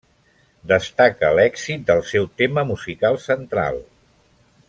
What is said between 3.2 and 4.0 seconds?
central.